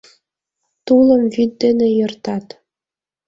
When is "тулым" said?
0.85-1.23